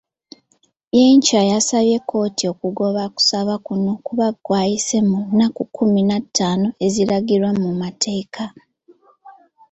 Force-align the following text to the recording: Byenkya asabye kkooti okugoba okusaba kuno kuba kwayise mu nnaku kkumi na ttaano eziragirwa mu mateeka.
Byenkya 0.89 1.39
asabye 1.59 1.97
kkooti 2.01 2.43
okugoba 2.53 2.99
okusaba 3.09 3.53
kuno 3.65 3.91
kuba 4.05 4.27
kwayise 4.43 4.97
mu 5.09 5.19
nnaku 5.29 5.61
kkumi 5.67 6.01
na 6.09 6.17
ttaano 6.25 6.67
eziragirwa 6.85 7.49
mu 7.61 7.69
mateeka. 7.81 8.43